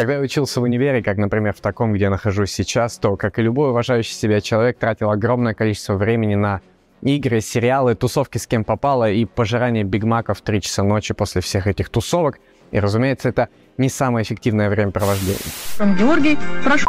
[0.00, 3.38] Когда я учился в универе, как, например, в таком, где я нахожусь сейчас, то, как
[3.38, 6.62] и любой уважающий себя человек, тратил огромное количество времени на
[7.02, 11.66] игры, сериалы, тусовки с кем попало и пожирание бигмаков в 3 часа ночи после всех
[11.66, 12.38] этих тусовок.
[12.70, 15.36] И, разумеется, это не самое эффективное времяпровождение.
[15.98, 16.86] Георгий, прошу.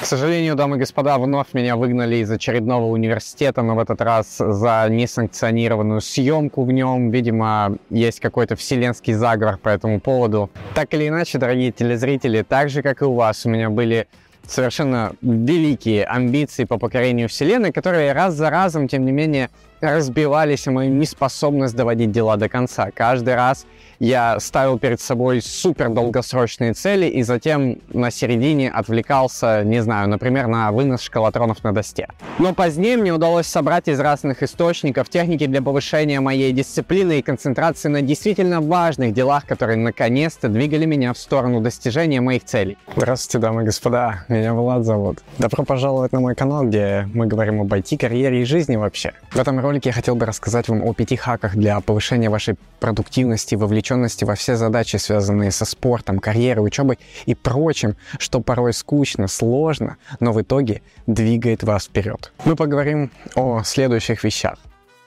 [0.00, 4.36] К сожалению, дамы и господа, вновь меня выгнали из очередного университета, но в этот раз
[4.38, 7.10] за несанкционированную съемку в нем.
[7.10, 10.50] Видимо, есть какой-то вселенский заговор по этому поводу.
[10.74, 14.06] Так или иначе, дорогие телезрители, так же, как и у вас, у меня были
[14.46, 20.70] совершенно великие амбиции по покорению Вселенной, которые раз за разом, тем не менее, разбивались о
[20.70, 22.90] мою неспособность доводить дела до конца.
[22.94, 23.66] Каждый раз
[23.98, 30.46] я ставил перед собой супер долгосрочные цели и затем на середине отвлекался, не знаю, например,
[30.46, 32.08] на вынос шкалатронов на доске.
[32.38, 37.88] Но позднее мне удалось собрать из разных источников техники для повышения моей дисциплины и концентрации
[37.88, 42.76] на действительно важных делах, которые наконец-то двигали меня в сторону достижения моих целей.
[42.94, 45.18] Здравствуйте, дамы и господа, меня Влад зовут.
[45.38, 49.12] Добро пожаловать на мой канал, где мы говорим об IT, карьере и жизни вообще.
[49.30, 53.54] В этом ролике я хотел бы рассказать вам о пяти хаках для повышения вашей продуктивности,
[53.86, 59.96] вовлеченности во все задачи, связанные со спортом, карьерой, учебой и прочим, что порой скучно, сложно,
[60.20, 62.32] но в итоге двигает вас вперед.
[62.44, 64.58] Мы поговорим о следующих вещах.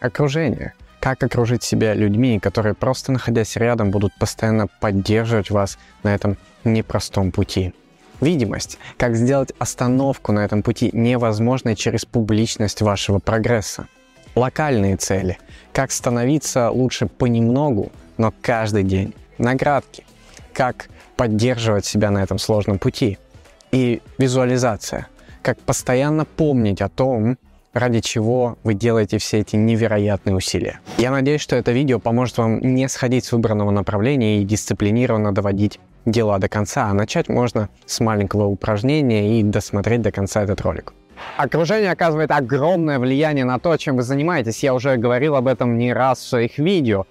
[0.01, 0.73] Окружение.
[1.01, 7.31] Как окружить себя людьми, которые просто находясь рядом будут постоянно поддерживать вас на этом непростом
[7.31, 7.73] пути.
[8.21, 8.77] Видимость.
[8.97, 13.87] Как сделать остановку на этом пути невозможной через публичность вашего прогресса
[14.35, 15.37] локальные цели,
[15.73, 20.03] как становиться лучше понемногу, но каждый день, наградки,
[20.53, 23.17] как поддерживать себя на этом сложном пути
[23.71, 25.07] и визуализация,
[25.41, 27.37] как постоянно помнить о том,
[27.73, 30.81] ради чего вы делаете все эти невероятные усилия.
[30.97, 35.79] Я надеюсь, что это видео поможет вам не сходить с выбранного направления и дисциплинированно доводить
[36.05, 40.93] дела до конца, а начать можно с маленького упражнения и досмотреть до конца этот ролик.
[41.37, 44.63] Окружение оказывает огромное влияние на то, чем вы занимаетесь.
[44.63, 47.05] Я уже говорил об этом не раз в своих видео.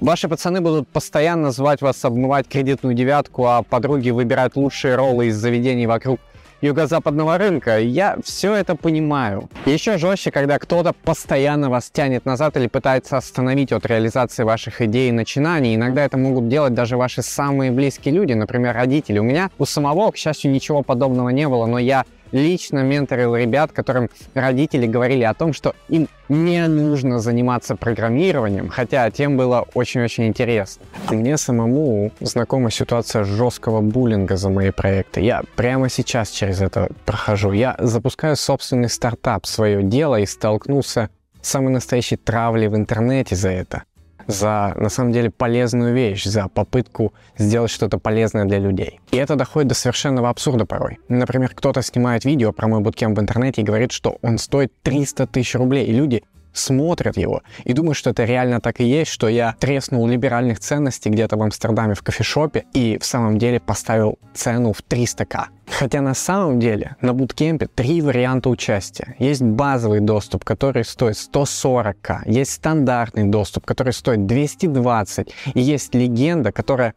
[0.00, 5.36] Ваши пацаны будут постоянно звать вас обмывать кредитную девятку, а подруги выбирать лучшие роллы из
[5.36, 6.20] заведений вокруг
[6.60, 7.80] юго-западного рынка.
[7.80, 9.48] Я все это понимаю.
[9.66, 15.08] Еще жестче, когда кто-то постоянно вас тянет назад или пытается остановить от реализации ваших идей
[15.08, 15.74] и начинаний.
[15.74, 19.18] Иногда это могут делать даже ваши самые близкие люди, например, родители.
[19.18, 23.72] У меня у самого, к счастью, ничего подобного не было, но я лично менторил ребят,
[23.72, 30.26] которым родители говорили о том, что им не нужно заниматься программированием, хотя тем было очень-очень
[30.26, 30.84] интересно.
[31.10, 35.20] Мне самому знакома ситуация жесткого буллинга за мои проекты.
[35.20, 37.52] Я прямо сейчас через это прохожу.
[37.52, 41.08] Я запускаю собственный стартап, свое дело и столкнулся
[41.40, 43.84] с самой настоящей травлей в интернете за это
[44.28, 49.00] за, на самом деле, полезную вещь, за попытку сделать что-то полезное для людей.
[49.10, 50.98] И это доходит до совершенного абсурда порой.
[51.08, 55.26] Например, кто-то снимает видео про мой буткемп в интернете и говорит, что он стоит 300
[55.26, 56.22] тысяч рублей, и люди
[56.52, 61.10] смотрят его и думают, что это реально так и есть, что я треснул либеральных ценностей
[61.10, 65.46] где-то в Амстердаме в кофешопе и в самом деле поставил цену в 300к.
[65.70, 69.14] Хотя на самом деле на буткемпе три варианта участия.
[69.18, 76.52] Есть базовый доступ, который стоит 140к, есть стандартный доступ, который стоит 220, и есть легенда,
[76.52, 76.94] которая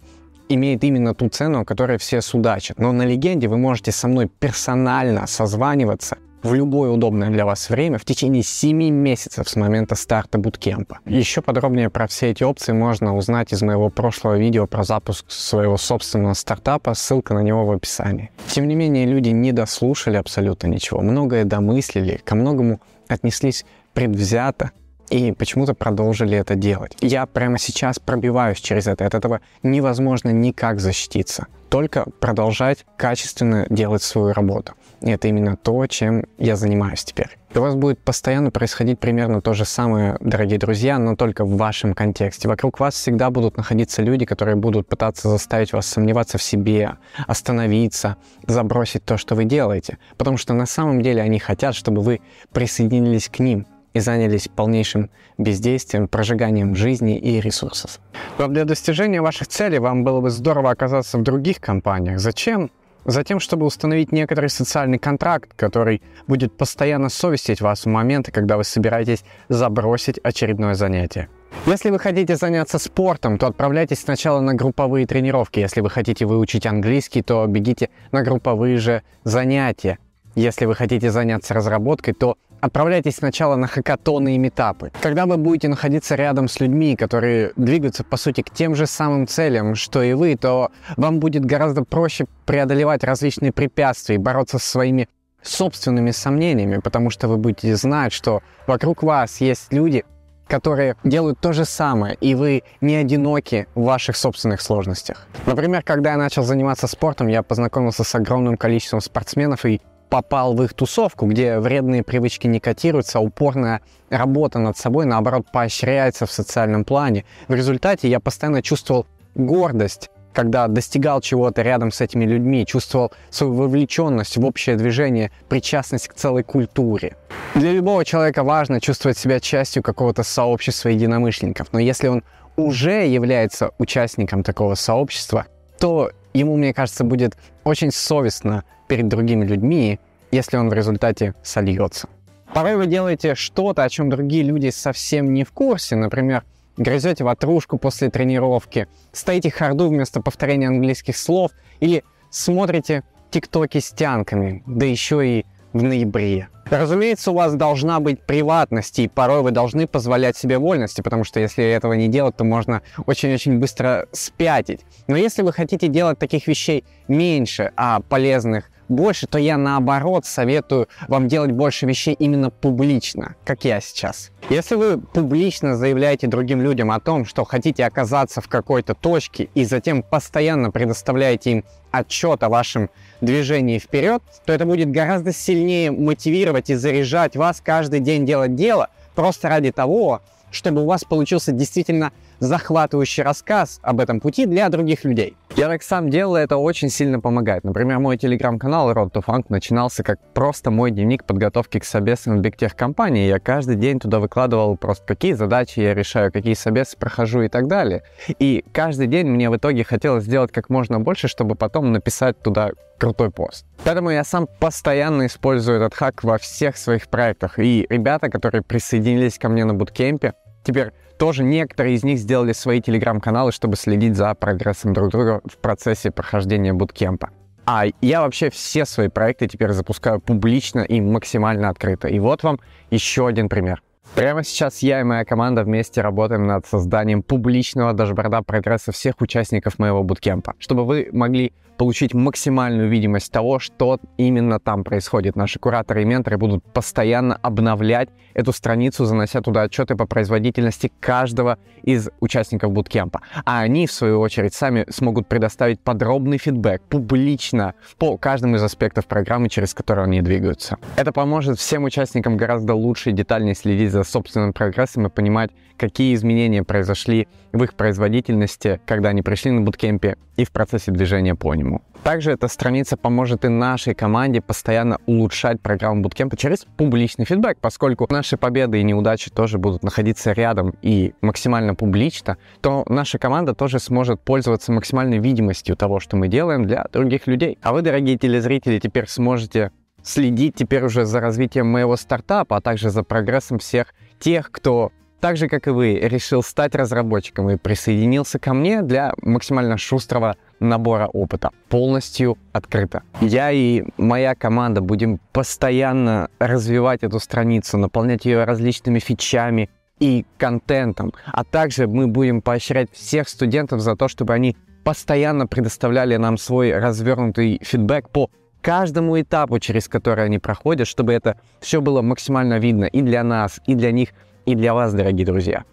[0.50, 2.80] имеет именно ту цену, о которой все судачат.
[2.80, 7.98] Но на легенде вы можете со мной персонально созваниваться в любое удобное для вас время
[7.98, 11.00] в течение 7 месяцев с момента старта буткемпа.
[11.06, 15.78] Еще подробнее про все эти опции можно узнать из моего прошлого видео про запуск своего
[15.78, 18.32] собственного стартапа, ссылка на него в описании.
[18.48, 24.72] Тем не менее, люди не дослушали абсолютно ничего, многое домыслили, ко многому отнеслись предвзято,
[25.12, 26.96] и почему-то продолжили это делать.
[27.02, 29.06] Я прямо сейчас пробиваюсь через это.
[29.06, 31.48] От этого невозможно никак защититься.
[31.70, 34.74] Только продолжать качественно делать свою работу.
[35.02, 37.30] И это именно то, чем я занимаюсь теперь.
[37.54, 41.94] У вас будет постоянно происходить примерно то же самое, дорогие друзья, но только в вашем
[41.94, 42.48] контексте.
[42.48, 46.96] Вокруг вас всегда будут находиться люди, которые будут пытаться заставить вас сомневаться в себе,
[47.28, 48.16] остановиться,
[48.48, 49.98] забросить то, что вы делаете.
[50.18, 52.22] Потому что на самом деле они хотят, чтобы вы
[52.54, 58.00] присоединились к ним, и занялись полнейшим бездействием, прожиганием жизни и ресурсов.
[58.38, 62.20] Но для достижения ваших целей вам было бы здорово оказаться в других компаниях.
[62.20, 62.72] Зачем?
[63.06, 68.64] Затем, чтобы установить некоторый социальный контракт, который будет постоянно совестить вас в моменты, когда вы
[68.64, 71.28] собираетесь забросить очередное занятие.
[71.66, 75.60] Если вы хотите заняться спортом, то отправляйтесь сначала на групповые тренировки.
[75.60, 79.98] Если вы хотите выучить английский, то бегите на групповые же занятия.
[80.36, 84.92] Если вы хотите заняться разработкой, то отправляйтесь сначала на хакатоны и метапы.
[85.02, 89.28] Когда вы будете находиться рядом с людьми, которые двигаются, по сути, к тем же самым
[89.28, 94.70] целям, что и вы, то вам будет гораздо проще преодолевать различные препятствия и бороться со
[94.70, 95.10] своими
[95.42, 100.06] собственными сомнениями, потому что вы будете знать, что вокруг вас есть люди,
[100.48, 105.28] которые делают то же самое, и вы не одиноки в ваших собственных сложностях.
[105.46, 109.82] Например, когда я начал заниматься спортом, я познакомился с огромным количеством спортсменов и
[110.12, 113.80] попал в их тусовку, где вредные привычки не котируются, а упорная
[114.10, 117.24] работа над собой, наоборот, поощряется в социальном плане.
[117.48, 123.54] В результате я постоянно чувствовал гордость когда достигал чего-то рядом с этими людьми, чувствовал свою
[123.54, 127.18] вовлеченность в общее движение, причастность к целой культуре.
[127.54, 132.24] Для любого человека важно чувствовать себя частью какого-то сообщества единомышленников, но если он
[132.56, 135.48] уже является участником такого сообщества,
[135.80, 140.00] то ему, мне кажется, будет очень совестно перед другими людьми,
[140.32, 142.08] если он в результате сольется.
[142.54, 145.96] Порой вы делаете что-то, о чем другие люди совсем не в курсе.
[145.96, 146.44] Например,
[146.78, 154.64] грызете ватрушку после тренировки, стоите харду вместо повторения английских слов или смотрите тиктоки с тянками,
[154.66, 156.50] да еще и в ноябре.
[156.70, 161.40] Разумеется, у вас должна быть приватность, и порой вы должны позволять себе вольности, потому что
[161.40, 164.82] если этого не делать, то можно очень-очень быстро спятить.
[165.08, 170.88] Но если вы хотите делать таких вещей меньше, а полезных больше, то я наоборот советую
[171.08, 174.32] вам делать больше вещей именно публично, как я сейчас.
[174.50, 179.64] Если вы публично заявляете другим людям о том, что хотите оказаться в какой-то точке и
[179.64, 182.90] затем постоянно предоставляете им отчет о вашем
[183.22, 188.90] движении вперед, то это будет гораздо сильнее мотивировать и заряжать вас каждый день делать дело,
[189.16, 190.22] просто ради того,
[190.52, 192.12] чтобы у вас получился действительно
[192.42, 195.38] захватывающий рассказ об этом пути для других людей.
[195.56, 197.64] Я так сам делал, это очень сильно помогает.
[197.64, 202.42] Например, мой телеграм-канал Road to Funk начинался как просто мой дневник подготовки к собесам в
[202.42, 203.28] бигтех компании.
[203.28, 207.68] Я каждый день туда выкладывал просто какие задачи я решаю, какие собесы прохожу и так
[207.68, 208.04] далее.
[208.40, 212.72] И каждый день мне в итоге хотелось сделать как можно больше, чтобы потом написать туда
[212.98, 213.66] крутой пост.
[213.84, 217.58] Поэтому я сам постоянно использую этот хак во всех своих проектах.
[217.58, 222.82] И ребята, которые присоединились ко мне на буткемпе, теперь тоже некоторые из них сделали свои
[222.82, 227.30] телеграм-каналы, чтобы следить за прогрессом друг друга в процессе прохождения буткемпа.
[227.66, 232.08] А я вообще все свои проекты теперь запускаю публично и максимально открыто.
[232.08, 232.60] И вот вам
[232.90, 233.84] еще один пример.
[234.16, 239.80] Прямо сейчас я и моя команда вместе работаем над созданием публичного дашборда прогресса всех участников
[239.80, 245.36] моего буткемпа, чтобы вы могли получить максимальную видимость того, что именно там происходит.
[245.36, 251.58] Наши кураторы и менторы будут постоянно обновлять эту страницу, занося туда отчеты по производительности каждого
[251.82, 253.22] из участников буткемпа.
[253.46, 259.08] А они, в свою очередь, сами смогут предоставить подробный фидбэк публично по каждому из аспектов
[259.08, 260.78] программы, через которые они двигаются.
[260.98, 266.14] Это поможет всем участникам гораздо лучше и детальнее следить за собственным прогрессом и понимать, какие
[266.16, 271.54] изменения произошли в их производительности, когда они пришли на буткемпе и в процессе движения по
[271.54, 271.82] нему.
[272.04, 278.08] Также эта страница поможет и нашей команде постоянно улучшать программу буткемпа через публичный фидбэк, поскольку
[278.10, 283.80] наши победы и неудачи тоже будут находиться рядом и максимально публично, то наша команда тоже
[283.80, 287.60] сможет пользоваться максимальной видимостью того, что мы делаем для других людей.
[287.62, 289.72] А вы, дорогие телезрители, теперь сможете
[290.04, 295.38] следить теперь уже за развитием моего стартапа, а также за прогрессом всех тех, кто так
[295.38, 301.08] же, как и вы, решил стать разработчиком и присоединился ко мне для максимально шустрого набора
[301.08, 301.52] опыта.
[301.70, 303.04] Полностью открыто.
[303.22, 311.14] Я и моя команда будем постоянно развивать эту страницу, наполнять ее различными фичами и контентом.
[311.28, 316.76] А также мы будем поощрять всех студентов за то, чтобы они постоянно предоставляли нам свой
[316.76, 322.86] развернутый фидбэк по каждому этапу, через который они проходят, чтобы это все было максимально видно
[322.86, 324.10] и для нас, и для них,
[324.46, 325.64] и для вас, дорогие друзья.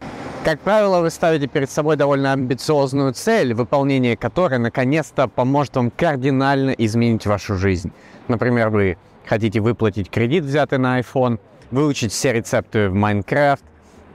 [0.44, 6.70] Как правило, вы ставите перед собой довольно амбициозную цель, выполнение которой наконец-то поможет вам кардинально
[6.70, 7.92] изменить вашу жизнь.
[8.28, 11.38] Например, вы хотите выплатить кредит, взятый на iPhone,
[11.70, 13.60] выучить все рецепты в Minecraft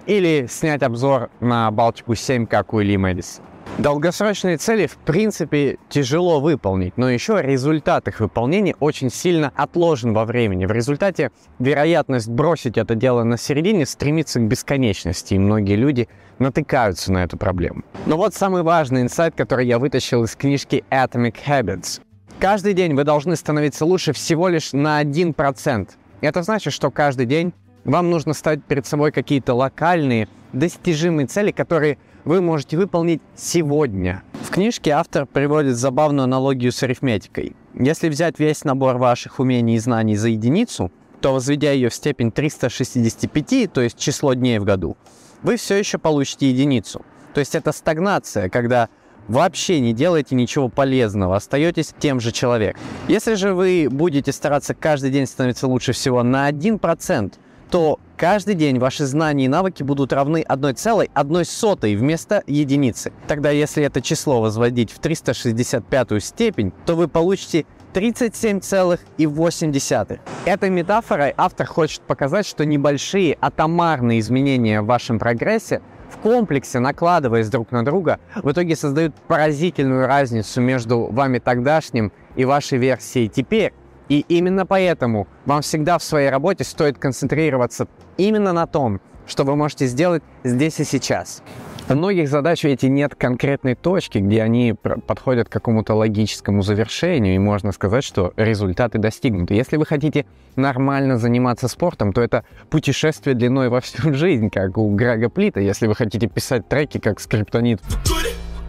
[0.08, 3.44] или снять обзор на Балтику 7, как Уилли Мэдисон.
[3.80, 10.26] Долгосрочные цели, в принципе, тяжело выполнить, но еще результат их выполнения очень сильно отложен во
[10.26, 10.68] времени.
[10.68, 17.12] В результате вероятность бросить это дело на середине стремится к бесконечности, и многие люди натыкаются
[17.12, 17.82] на эту проблему.
[18.06, 22.00] Но вот самый важный инсайт, который я вытащил из книжки Atomic Habits.
[22.40, 25.90] Каждый день вы должны становиться лучше всего лишь на 1%.
[26.22, 27.54] Это значит, что каждый день
[27.86, 34.24] вам нужно ставить перед собой какие-то локальные, достижимые цели, которые вы можете выполнить сегодня.
[34.44, 37.56] В книжке автор приводит забавную аналогию с арифметикой.
[37.74, 42.32] Если взять весь набор ваших умений и знаний за единицу, то возведя ее в степень
[42.32, 44.98] 365, то есть число дней в году,
[45.42, 47.02] вы все еще получите единицу.
[47.34, 48.90] То есть это стагнация, когда
[49.28, 52.82] вообще не делаете ничего полезного, остаетесь тем же человеком.
[53.08, 57.34] Если же вы будете стараться каждый день становиться лучше всего на 1%,
[57.74, 63.12] то каждый день ваши знания и навыки будут равны 1,1 вместо единицы.
[63.28, 67.66] Тогда если это число возводить в 365 степень, то вы получите
[67.96, 70.20] 37,8.
[70.46, 77.50] Этой метафорой автор хочет показать, что небольшие атомарные изменения в вашем прогрессе в комплексе, накладываясь
[77.50, 83.74] друг на друга, в итоге создают поразительную разницу между вами тогдашним и вашей версией теперь.
[84.10, 89.56] И именно поэтому вам всегда в своей работе стоит концентрироваться именно на том, что вы
[89.56, 91.42] можете сделать здесь и сейчас.
[91.90, 97.40] У многих задач ведь нет конкретной точки, где они подходят к какому-то логическому завершению, и
[97.40, 99.54] можно сказать, что результаты достигнуты.
[99.54, 104.96] Если вы хотите нормально заниматься спортом, то это путешествие длиной во всю жизнь, как у
[104.96, 105.60] Грега Плита.
[105.60, 107.82] Если вы хотите писать треки, как скриптонит,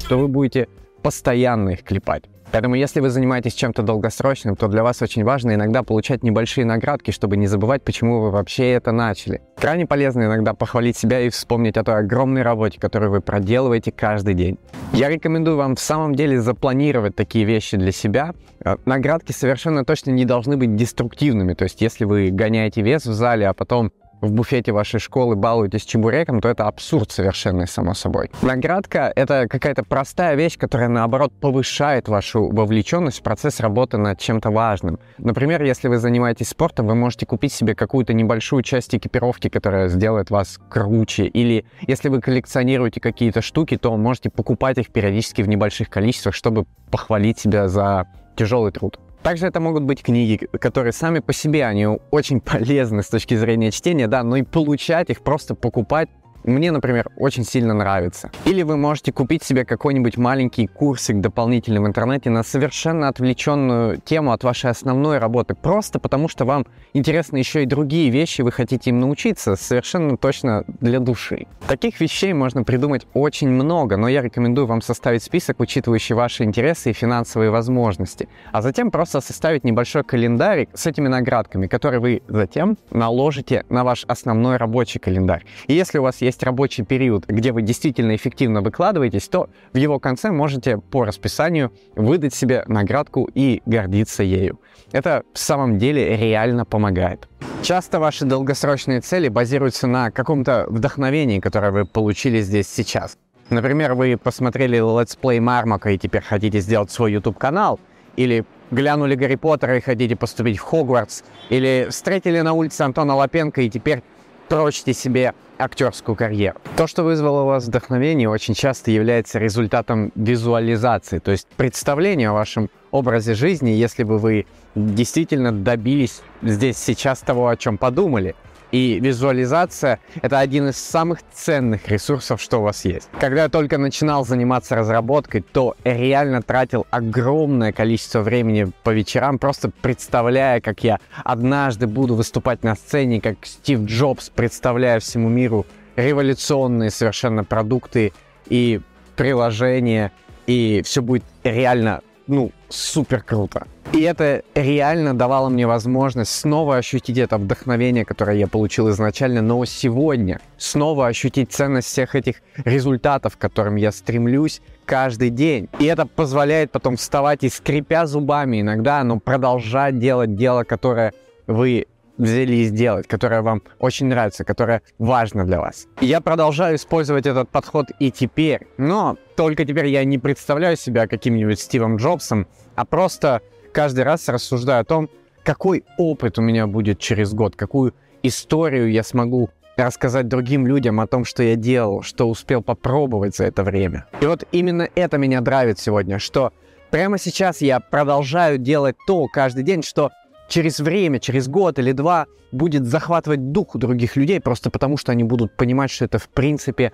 [0.09, 0.67] то вы будете
[1.01, 2.25] постоянно их клепать.
[2.55, 7.11] Поэтому если вы занимаетесь чем-то долгосрочным, то для вас очень важно иногда получать небольшие наградки,
[7.11, 9.43] чтобы не забывать, почему вы вообще это начали.
[9.57, 14.35] Крайне полезно иногда похвалить себя и вспомнить о той огромной работе, которую вы проделываете каждый
[14.35, 14.57] день.
[14.93, 18.35] Я рекомендую вам в самом деле запланировать такие вещи для себя.
[18.65, 21.55] Э, наградки совершенно точно не должны быть деструктивными.
[21.55, 23.91] То есть если вы гоняете вес в зале, а потом
[24.25, 28.31] в буфете вашей школы балуетесь чебуреком, то это абсурд совершенный, само собой.
[28.43, 34.51] Наградка— это какая-то простая вещь, которая, наоборот, повышает вашу вовлеченность в процесс работы над чем-то
[34.51, 34.99] важным.
[35.19, 40.31] Например, если вы занимаетесь спортом, вы можете купить себе какую-то небольшую часть экипировки, которая сделает
[40.31, 41.27] вас круче.
[41.27, 46.67] Или если вы коллекционируете какие-то штуки, то можете покупать их периодически в небольших количествах, чтобы
[46.91, 48.99] похвалить себя за тяжелый труд.
[49.25, 53.71] Также это могут быть книги, которые сами по себе, они очень полезны с точки зрения
[53.71, 56.11] чтения, да, но и получать их, просто покупать
[56.45, 58.31] мне, например, очень сильно нравится.
[58.45, 64.33] Или вы можете купить себе какой-нибудь маленький курсик дополнительный в интернете на совершенно отвлеченную тему
[64.33, 68.91] от вашей основной работы, просто потому что вам интересны еще и другие вещи, вы хотите
[68.91, 71.47] им научиться, совершенно точно для души.
[71.67, 76.91] Таких вещей можно придумать очень много, но я рекомендую вам составить список, учитывающий ваши интересы
[76.91, 82.77] и финансовые возможности, а затем просто составить небольшой календарик с этими наградками, которые вы затем
[82.91, 85.45] наложите на ваш основной рабочий календарь.
[85.67, 89.77] И если у вас есть есть рабочий период, где вы действительно эффективно выкладываетесь, то в
[89.77, 94.59] его конце можете по расписанию выдать себе наградку и гордиться ею.
[94.93, 97.29] Это в самом деле реально помогает.
[97.63, 103.17] Часто ваши долгосрочные цели базируются на каком-то вдохновении, которое вы получили здесь сейчас.
[103.51, 107.79] Например, вы посмотрели Let's Play Мармока и теперь хотите сделать свой YouTube-канал,
[108.17, 113.61] или глянули Гарри Поттера и хотите поступить в Хогвартс, или встретили на улице Антона Лапенко
[113.61, 114.03] и теперь
[114.49, 116.59] прочите себе актерскую карьеру.
[116.77, 122.33] То, что вызвало у вас вдохновение, очень часто является результатом визуализации, то есть представления о
[122.33, 128.35] вашем образе жизни, если бы вы действительно добились здесь сейчас того, о чем подумали.
[128.73, 133.09] И визуализация— это один из самых ценных ресурсов, что у вас есть.
[133.21, 139.71] Когда я только начинал заниматься разработкой, то реально тратил огромное количество времени по вечерам, просто
[139.83, 145.67] представляя, как я однажды буду выступать на сцене, как Стив Джобс, представляя всему миру
[145.97, 148.13] революционные совершенно продукты
[148.47, 148.81] и
[149.17, 150.13] приложения,
[150.47, 153.67] и все будет реально, ну, супер круто.
[153.93, 159.65] И это реально давало мне возможность снова ощутить это вдохновение, которое я получил изначально, но
[159.65, 165.69] сегодня снова ощутить ценность всех этих результатов, к которым я стремлюсь каждый день.
[165.79, 171.13] И это позволяет потом вставать и скрипя зубами иногда, но продолжать делать дело, которое
[171.47, 171.87] вы
[172.19, 175.87] взялись делать, которое вам очень нравится, которое важно для вас.
[176.01, 181.07] И я продолжаю использовать этот подход и теперь, но только теперь я не представляю себя
[181.07, 183.43] каким-нибудь Стивом Джобсом, а просто
[183.73, 185.09] каждый раз рассуждаю о том,
[185.43, 191.07] какой опыт у меня будет через год, какую историю я смогу рассказать другим людям о
[191.07, 194.07] том, что я делал, что успел попробовать за это время.
[194.21, 196.53] И вот именно это меня драйвит сегодня, что
[196.91, 200.11] прямо сейчас я продолжаю делать то каждый день, что
[200.55, 205.11] через время, через год или два будет захватывать дух у других людей, просто потому что
[205.11, 206.93] они будут понимать, что это в принципе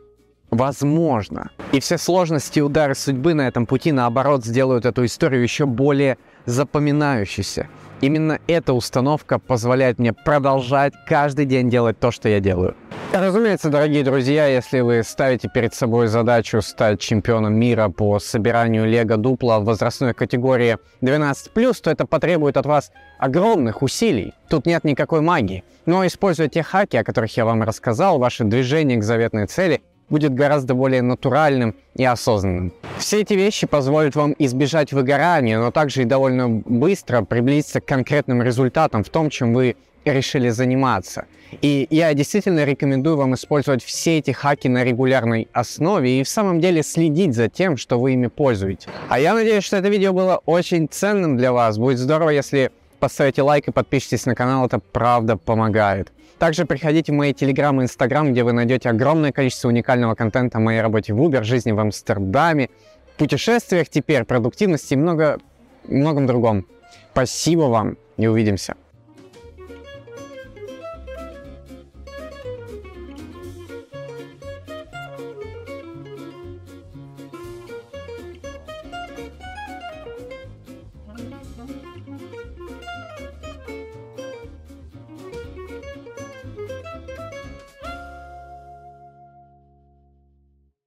[0.50, 1.50] возможно.
[1.72, 6.18] И все сложности и удары судьбы на этом пути, наоборот, сделают эту историю еще более
[6.46, 7.68] запоминающейся.
[8.00, 12.74] Именно эта установка позволяет мне продолжать каждый день делать то, что я делаю.
[13.12, 19.16] Разумеется, дорогие друзья, если вы ставите перед собой задачу стать чемпионом мира по собиранию лего
[19.16, 24.32] дупла в возрастной категории 12+, то это потребует от вас огромных усилий.
[24.48, 25.64] Тут нет никакой магии.
[25.86, 30.34] Но используя те хаки, о которых я вам рассказал, ваше движение к заветной цели будет
[30.34, 32.72] гораздо более натуральным и осознанным.
[32.98, 38.42] Все эти вещи позволят вам избежать выгорания, но также и довольно быстро приблизиться к конкретным
[38.42, 41.26] результатам в том, чем вы решили заниматься.
[41.62, 46.60] И я действительно рекомендую вам использовать все эти хаки на регулярной основе и в самом
[46.60, 48.86] деле следить за тем, что вы ими пользуетесь.
[49.08, 51.76] А я надеюсь, что это видео было очень ценным для вас.
[51.76, 56.12] Будет здорово, если поставите лайк и подпишитесь на канал, это правда помогает.
[56.40, 60.60] Также приходите в мои телеграм и инстаграм, где вы найдете огромное количество уникального контента о
[60.62, 62.70] моей работе в Uber, жизни в Амстердаме,
[63.18, 65.38] путешествиях теперь, продуктивности и много,
[65.86, 66.66] многом другом.
[67.12, 68.74] Спасибо вам и увидимся.